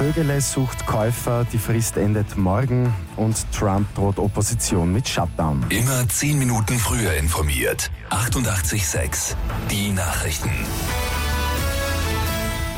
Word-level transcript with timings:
Vögele 0.00 0.40
sucht 0.40 0.86
Käufer, 0.86 1.44
die 1.52 1.58
Frist 1.58 1.98
endet 1.98 2.38
morgen 2.38 2.90
und 3.16 3.36
Trump 3.52 3.94
droht 3.94 4.18
Opposition 4.18 4.90
mit 4.94 5.06
Shutdown. 5.06 5.62
Immer 5.68 6.08
zehn 6.08 6.38
Minuten 6.38 6.78
früher 6.78 7.12
informiert. 7.12 7.90
88,6. 8.08 9.34
Die 9.70 9.90
Nachrichten. 9.90 10.48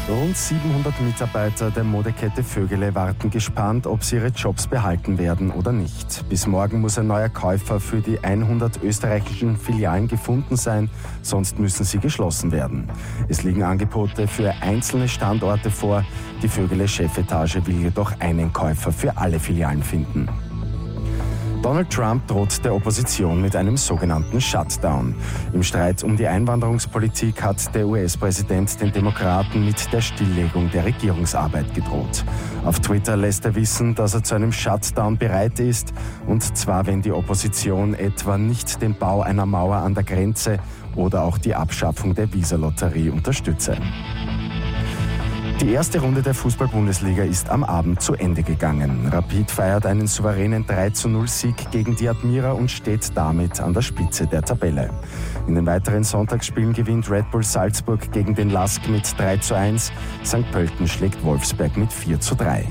Rund 0.08 0.36
700 0.36 1.00
Mitarbeiter 1.00 1.70
der 1.70 1.84
Modekette 1.84 2.42
Vögele 2.42 2.92
warten 2.92 3.30
gespannt, 3.30 3.86
ob 3.86 4.02
sie 4.02 4.16
ihre 4.16 4.28
Jobs 4.28 4.66
behalten 4.66 5.16
werden 5.16 5.52
oder 5.52 5.70
nicht. 5.70 6.28
Bis 6.28 6.48
morgen 6.48 6.80
muss 6.80 6.98
ein 6.98 7.06
neuer 7.06 7.28
Käufer 7.28 7.78
für 7.78 8.00
die 8.00 8.18
100 8.18 8.82
österreichischen 8.82 9.56
Filialen 9.56 10.08
gefunden 10.08 10.56
sein, 10.56 10.90
sonst 11.22 11.60
müssen 11.60 11.84
sie 11.84 11.98
geschlossen 11.98 12.50
werden. 12.50 12.90
Es 13.28 13.44
liegen 13.44 13.62
Angebote 13.62 14.26
für 14.26 14.52
einzelne 14.60 15.06
Standorte 15.06 15.70
vor. 15.70 16.04
Die 16.43 16.48
Vögele 16.48 16.88
Chefetage 16.88 17.64
will 17.64 17.82
jedoch 17.82 18.18
einen 18.18 18.52
Käufer 18.52 18.90
für 18.90 19.16
alle 19.16 19.38
Filialen 19.38 19.84
finden. 19.84 20.29
Donald 21.62 21.90
Trump 21.90 22.26
droht 22.26 22.64
der 22.64 22.75
Opposition 22.75 23.40
mit 23.40 23.54
einem 23.54 23.76
sogenannten 23.76 24.40
Shutdown. 24.40 25.14
Im 25.52 25.62
Streit 25.62 26.02
um 26.02 26.16
die 26.16 26.26
Einwanderungspolitik 26.26 27.40
hat 27.40 27.72
der 27.72 27.86
US-Präsident 27.86 28.80
den 28.80 28.90
Demokraten 28.90 29.64
mit 29.64 29.93
der 29.93 30.00
Stilllegung 30.00 30.72
der 30.72 30.85
Regierungsarbeit 30.85 31.72
gedroht. 31.72 32.25
Auf 32.64 32.80
Twitter 32.80 33.16
lässt 33.16 33.44
er 33.44 33.55
wissen, 33.55 33.94
dass 33.94 34.14
er 34.14 34.25
zu 34.25 34.34
einem 34.34 34.50
Shutdown 34.50 35.16
bereit 35.16 35.61
ist, 35.61 35.92
und 36.27 36.42
zwar 36.56 36.84
wenn 36.88 37.00
die 37.00 37.12
Opposition 37.12 37.94
etwa 37.94 38.36
nicht 38.36 38.83
den 38.83 38.98
Bau 38.98 39.22
einer 39.22 39.47
Mauer 39.47 39.77
an 39.77 39.94
der 39.94 40.02
Grenze 40.02 40.58
oder 40.97 41.22
auch 41.22 41.38
die 41.38 41.55
Abschaffung 41.55 42.12
der 42.12 42.33
Visalotterie 42.33 43.10
unterstütze. 43.10 43.77
Die 45.62 45.70
erste 45.70 46.00
Runde 46.00 46.22
der 46.22 46.34
Fußball-Bundesliga 46.34 47.22
ist 47.22 47.48
am 47.48 47.62
Abend 47.62 48.02
zu 48.02 48.14
Ende 48.14 48.42
gegangen. 48.42 49.08
Rapid 49.12 49.48
feiert 49.48 49.86
einen 49.86 50.08
souveränen 50.08 50.66
30 50.66 51.30
Sieg 51.30 51.70
gegen 51.70 51.94
die 51.94 52.08
Admira 52.08 52.50
und 52.50 52.68
steht 52.68 53.16
damit 53.16 53.60
an 53.60 53.72
der 53.72 53.83
Spitze 53.83 54.27
der 54.27 54.42
Tabelle. 54.42 54.90
In 55.46 55.55
den 55.55 55.64
weiteren 55.64 56.02
Sonntagsspielen 56.02 56.72
gewinnt 56.72 57.08
Red 57.08 57.30
Bull 57.30 57.44
Salzburg 57.44 58.10
gegen 58.10 58.34
den 58.34 58.50
Lask 58.50 58.88
mit 58.88 59.16
3 59.16 59.36
zu 59.36 59.55
1. 59.55 59.92
St. 60.24 60.50
Pölten 60.50 60.88
schlägt 60.88 61.22
Wolfsberg 61.22 61.77
mit 61.77 61.92
4 61.92 62.18
zu 62.18 62.34
3. 62.34 62.66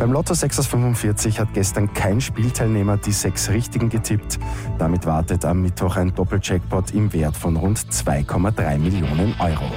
Beim 0.00 0.10
Lotto 0.10 0.34
6 0.34 0.58
aus 0.58 0.66
45 0.66 1.38
hat 1.38 1.54
gestern 1.54 1.94
kein 1.94 2.20
Spielteilnehmer 2.20 2.96
die 2.96 3.12
sechs 3.12 3.50
Richtigen 3.50 3.88
getippt. 3.88 4.40
Damit 4.78 5.06
wartet 5.06 5.44
am 5.44 5.62
Mittwoch 5.62 5.96
ein 5.96 6.12
Doppeljackpot 6.12 6.90
im 6.90 7.12
Wert 7.12 7.36
von 7.36 7.56
rund 7.56 7.78
2,3 7.78 8.78
Millionen 8.78 9.36
Euro. 9.38 9.70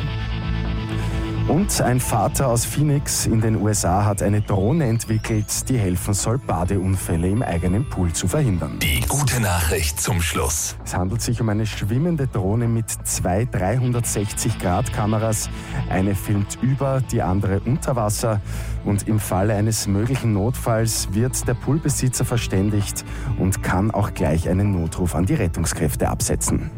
Und 1.48 1.82
ein 1.82 2.00
Vater 2.00 2.48
aus 2.48 2.64
Phoenix 2.64 3.26
in 3.26 3.42
den 3.42 3.62
USA 3.62 4.06
hat 4.06 4.22
eine 4.22 4.42
Drohne 4.42 4.86
entwickelt, 4.86 5.68
die 5.68 5.78
helfen 5.78 6.14
soll, 6.14 6.38
Badeunfälle 6.38 7.28
im 7.28 7.44
eigenen 7.44 7.90
Pool 7.90 8.14
zu 8.14 8.30
verhindern. 8.30 8.80
Die 8.80 9.02
gute 9.02 9.42
Nachricht 9.42 10.00
zum 10.00 10.22
Schluss. 10.22 10.78
Es 10.86 10.96
handelt 10.96 11.22
sich 11.22 11.42
um 11.42 11.50
eine 11.50 11.66
schwimmende 11.66 12.28
Drohne 12.28 12.70
mit 12.70 12.90
zwei 13.04 13.44
360-Grad-Kameras. 13.44 15.50
Eine 15.90 16.16
filmt 16.16 16.60
über, 16.62 17.02
die 17.12 17.22
andere 17.22 17.60
unter 17.66 17.98
Wasser. 17.98 18.40
Und 18.86 19.10
im 19.10 19.20
Falle 19.20 19.56
eines 19.56 19.86
möglichen 19.86 20.32
Notfalls 20.32 21.10
wird 21.12 21.46
der 21.46 21.56
Poolbesitzer 21.56 22.24
verständigt 22.24 23.04
und 23.38 23.62
kann 23.62 23.92
auch 23.92 24.14
gleich 24.14 24.48
einen 24.48 24.72
Notruf 24.72 25.14
an 25.14 25.26
die 25.26 25.36
Rettungskräfte 25.36 26.08
absetzen. 26.08 26.72